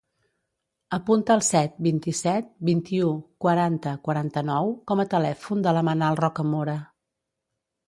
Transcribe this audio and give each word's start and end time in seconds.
Apunta 0.95 1.35
el 1.39 1.43
set, 1.47 1.75
vint-i-set, 1.87 2.47
vint-i-u, 2.71 3.11
quaranta, 3.45 3.95
quaranta-nou 4.09 4.75
com 4.93 5.05
a 5.05 5.07
telèfon 5.15 5.65
de 5.69 5.77
la 5.79 5.87
Manal 5.93 6.21
Rocamora. 6.25 6.79